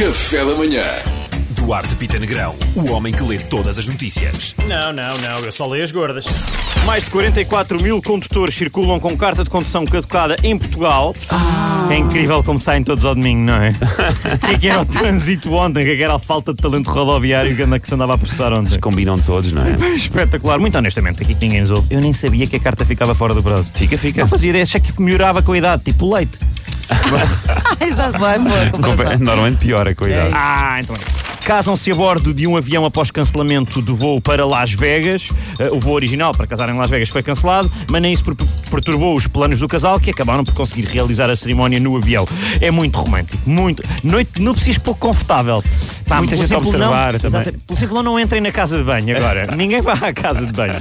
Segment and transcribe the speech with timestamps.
[0.00, 0.82] Café da manhã.
[1.50, 4.54] Duarte Pita Negrão, o homem que lê todas as notícias.
[4.66, 6.24] Não, não, não, eu só leio as gordas.
[6.86, 11.14] Mais de 44 mil condutores circulam com carta de condução caducada em Portugal.
[11.90, 13.68] É incrível como saem todos ao domingo, não é?
[13.68, 15.82] O que é que era o trânsito ontem?
[15.82, 18.54] O que é que era a falta de talento rodoviário que se andava a processar
[18.54, 18.80] ontem?
[18.80, 19.92] Combinam todos, não é?
[19.92, 21.88] Espetacular, muito honestamente, aqui que ninguém nos ouve.
[21.90, 23.70] Eu nem sabia que a carta ficava fora do prazo.
[23.74, 24.22] Fica, fica.
[24.22, 26.38] Não fazia ideia, achei que melhorava com a idade, tipo o leite.
[27.80, 29.16] Exato, boa, boa.
[29.18, 30.34] Normalmente piora com a idade.
[30.34, 31.19] Ah, então é.
[31.50, 35.30] Casam-se a bordo de um avião após cancelamento do voo para Las Vegas.
[35.58, 38.36] Eh, o voo original para casar em Las Vegas foi cancelado, mas nem isso per-
[38.70, 42.24] perturbou os planos do casal, que acabaram por conseguir realizar a cerimónia no avião.
[42.60, 43.82] É muito romântico, muito.
[44.04, 45.60] Noite núpcias pouco confortável.
[46.08, 47.54] Pá, muita gente a observar não, também.
[47.68, 49.48] Exato, não entrem na casa de banho agora.
[49.56, 50.76] Ninguém vai à casa de banho.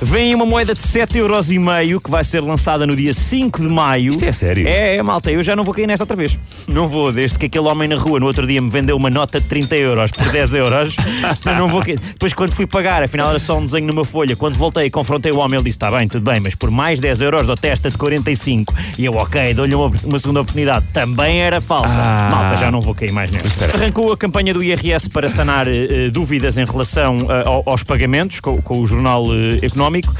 [0.00, 4.12] Vem uma moeda de 7,5€ que vai ser lançada no dia 5 de maio.
[4.12, 4.66] Isto é sério?
[4.66, 6.38] É, é, malta, eu já não vou cair nesta outra vez.
[6.66, 9.38] Não vou, desde que aquele homem na rua no outro dia me vendeu uma nota
[9.38, 10.96] de 30 euros por 10 euros,
[11.44, 11.82] eu não vou.
[11.82, 14.34] Depois, quando fui pagar, afinal era só um desenho numa folha.
[14.36, 17.00] Quando voltei e confrontei o homem, ele disse: Está bem, tudo bem, mas por mais
[17.00, 18.74] 10 euros dou testa de 45.
[18.98, 20.86] E eu, ok, dou-lhe uma, uma segunda oportunidade.
[20.92, 21.94] Também era falsa.
[21.96, 22.28] Ah.
[22.32, 23.66] Malta, já não vou cair mais nesta.
[23.74, 28.60] Arrancou a campanha do IRS para sanar eh, dúvidas em relação ao- aos pagamentos com,
[28.62, 30.14] com o Jornal eh, Económico.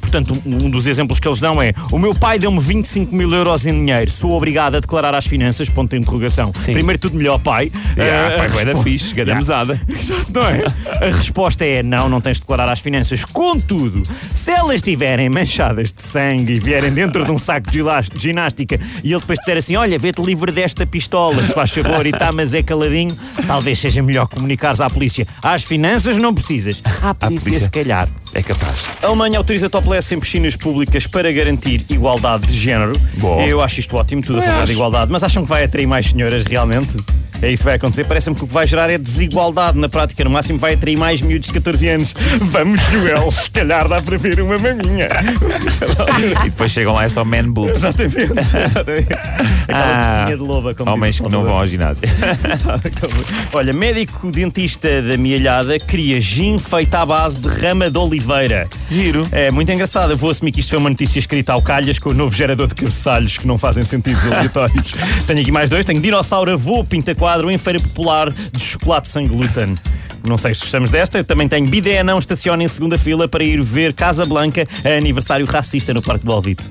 [0.00, 3.66] Portanto, um dos exemplos que eles dão é: O meu pai deu-me 25 mil euros
[3.66, 5.68] em dinheiro, sou obrigado a declarar às finanças?
[5.68, 6.52] Ponto de interrogação.
[6.54, 6.72] Sim.
[6.72, 7.70] Primeiro, tudo melhor, pai.
[7.96, 9.38] Yeah, Ah, pai, a vai da fixe, ganda Yeah.
[9.40, 9.80] mesada.
[10.32, 10.62] não é?
[11.06, 13.24] A resposta é não, não tens de declarar às finanças.
[13.24, 14.02] Contudo,
[14.34, 17.82] se elas estiverem manchadas de sangue e vierem dentro de um saco de
[18.16, 22.10] ginástica e ele depois disser assim: Olha, vê-te livre desta pistola, se faz favor, e
[22.10, 25.26] está, mas é caladinho, talvez seja melhor comunicares à polícia.
[25.42, 26.82] Às finanças não precisas.
[27.02, 27.64] À polícia, polícia.
[27.64, 28.08] se calhar.
[28.34, 28.86] É capaz.
[29.02, 33.00] A Alemanha autoriza topless em piscinas públicas para garantir igualdade de género.
[33.14, 33.40] Bom.
[33.40, 34.72] Eu acho isto ótimo, tudo a favor de acho.
[34.72, 35.10] igualdade.
[35.10, 36.96] Mas acham que vai atrair mais senhoras realmente?
[37.42, 38.04] É isso que vai acontecer?
[38.04, 40.24] Parece-me que o que vai gerar é desigualdade na prática.
[40.24, 42.14] No máximo vai atrair mais miúdos de 14 anos.
[42.40, 45.08] Vamos, Joel, se calhar dá para ver uma maminha.
[46.44, 47.76] E depois chegam lá é só man boobs.
[47.76, 48.16] Exatamente.
[48.66, 49.08] exatamente.
[49.68, 52.04] Aquela Ah, de loba, como Homens que não vão ao ginásio.
[53.52, 58.68] Olha, médico dentista da Mialhada cria gin feito à base de rama de oliveira.
[58.90, 59.26] Giro.
[59.32, 60.12] É muito engraçado.
[60.12, 62.66] Eu vou assumir que isto foi uma notícia escrita ao calhas com o novo gerador
[62.66, 64.94] de cabeçalhos que não fazem sentidos aleatórios.
[65.26, 65.84] tenho aqui mais dois.
[65.84, 69.74] Tenho dinossauro avô pinta quadro em feira popular de chocolate sem glúten.
[70.24, 71.18] Não sei se gostamos desta.
[71.18, 74.96] Eu também tenho bidé não estaciona em segunda fila para ir ver Casa Blanca a
[74.96, 76.70] aniversário racista no Parque do Alvito.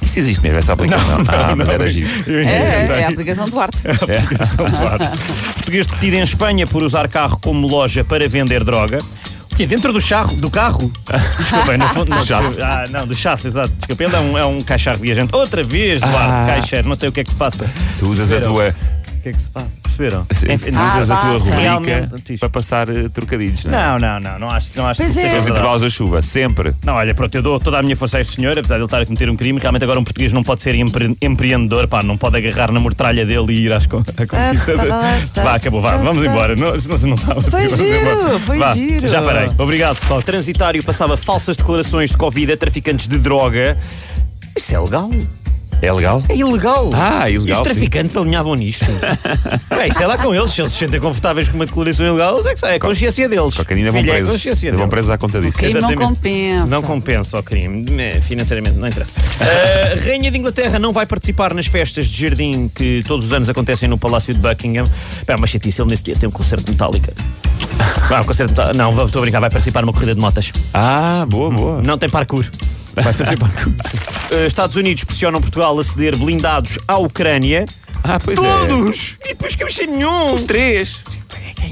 [0.00, 1.18] Isso existe mesmo, essa aplicação.
[1.28, 2.08] ah, mas era giro.
[2.26, 3.78] É, é, é a aplicação Duarte.
[3.86, 4.98] Aplicação do ar.
[5.56, 8.98] Português detido em Espanha por usar carro como loja para vender droga.
[9.52, 9.66] O quê?
[9.66, 10.90] Dentro do, charro, do carro?
[11.38, 12.10] Desculpem, no fundo.
[12.10, 12.60] Não, Chassi.
[12.62, 13.72] Ah, não, do chassi, exato.
[13.78, 15.34] Desculpa, ele é um, é um caixar viajante.
[15.34, 16.46] Outra vez, Duarte, Ah.
[16.46, 16.88] caixeiro.
[16.88, 17.64] Não sei o que é que se passa.
[17.98, 18.72] Tu usas a Perceberam?
[18.72, 18.95] tua.
[19.26, 19.66] O que é que se passa?
[19.82, 20.24] Perceberam?
[20.26, 22.38] Tu Enfim, usas a Ah, tua rubrica diz.
[22.38, 23.82] para passar eh, trocadilhos, não é?
[23.82, 24.38] Não, não, não.
[24.38, 25.22] Não acho, não acho Pois que é.
[25.22, 25.50] seja verdade.
[25.50, 26.74] intervalos da chuva, sempre.
[26.84, 28.84] Não, olha, pronto, eu dou toda a minha força a este senhor, apesar de ele
[28.84, 29.58] estar a cometer um crime.
[29.58, 33.26] Realmente agora um português não pode ser empre- empreendedor, pá, não pode agarrar na mortralha
[33.26, 34.76] dele e ir às con- à conquista.
[34.76, 36.54] tá, tá, tá, Vá, acabou, vá, vamos embora.
[36.54, 38.38] Não, senão não estava Foi vamos giro, embora.
[38.38, 39.08] foi Vá, giro.
[39.08, 39.50] Já parei.
[39.58, 40.22] Obrigado, pessoal.
[40.22, 43.76] Transitário passava falsas declarações de Covid a traficantes de droga.
[44.56, 45.10] Isso é legal?
[45.82, 46.22] É legal?
[46.28, 46.90] É ilegal.
[46.94, 47.62] Ah, ilegal, E os sim.
[47.62, 48.84] traficantes alinhavam nisto.
[49.68, 52.54] Bem, sei lá com eles, se eles se sentem confortáveis com uma declaração ilegal, é
[52.54, 53.54] que sei, é a consciência deles.
[53.54, 54.32] Cocaína vão Filho, é a presos.
[54.32, 54.90] consciência Vão deles.
[54.90, 55.58] presos à conta disso.
[55.58, 56.66] Crime não compensa.
[56.66, 59.12] Não compensa o crime, eh, financeiramente, não interessa.
[59.40, 63.48] A Rainha de Inglaterra não vai participar nas festas de jardim que todos os anos
[63.50, 64.84] acontecem no Palácio de Buckingham.
[65.26, 67.12] É uma chatice, ele nesse dia tem um concerto de Metallica.
[68.08, 68.82] Vai, um concerto de Metallica.
[68.82, 70.50] Não, vou- estou a brincar, vai participar numa corrida de motas.
[70.72, 71.82] Ah, boa, boa.
[71.82, 72.44] Não tem parkour.
[72.96, 73.72] Vai fazer parkour.
[74.30, 77.66] Eh, Estados Unidos pressionam Portugal a ceder blindados à Ucrânia.
[78.02, 78.66] Ah, pois é.
[78.66, 79.18] Todos!
[79.24, 80.32] E depois que eu achei nenhum!
[80.32, 81.02] Os três.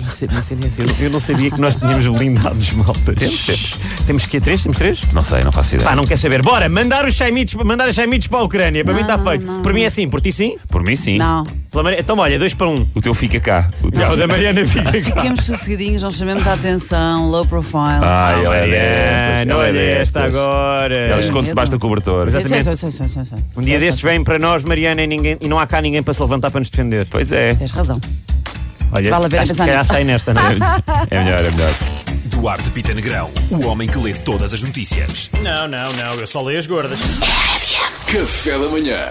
[0.05, 0.69] É é cena é.
[1.01, 3.13] Eu- Eu não sabia que nós tínhamos blindados, malta.
[3.15, 3.75] Temos, temos.
[4.07, 4.63] Temos que três?
[4.63, 5.03] Temos três?
[5.13, 5.89] Não sei, não faço ideia.
[5.89, 6.43] Pá, não quer saber.
[6.43, 8.85] Bora, mandar os chaimitos, mandar os chaimitos para a Ucrânia.
[8.85, 9.45] Para mim está feito.
[9.45, 10.57] não, por mim é assim, por ti sim?
[10.69, 11.19] Por mim, sim.
[11.19, 11.45] Não.
[11.71, 12.87] Pela Maria- Então, olha, dois para um.
[12.95, 13.71] O teu fica cá.
[13.83, 14.09] O teu...
[14.11, 14.93] O da Mariana fica cá.
[14.93, 17.97] Fiquemos sossegadinhos, não chamemos a atenção, low profile.
[18.03, 19.53] Ela é Mariana.
[19.53, 20.23] Ela é olha esta destas.
[20.41, 20.95] agora.
[20.95, 22.31] Ela esconde-se debaixo do cobertor.
[22.31, 22.79] Sei, sei, exatamente.
[22.81, 23.39] sei, sei, sei, sei.
[23.57, 26.15] Um dia destes vêm para nós, Mariana, e, ninguém, e não há cá ninguém para
[26.15, 27.07] se levantar para nos defender.
[27.11, 27.55] Pois é.
[27.55, 28.01] Tens razão.
[28.93, 30.55] Olha, Vale a pena acho que se sai nesta, não é?
[31.11, 31.75] É melhor, é melhor.
[32.27, 35.31] Duarte Pita Negrão, o homem que lê todas as notícias.
[35.43, 37.01] Não, não, não, eu só leio as gordas.
[38.07, 39.09] Café da manhã.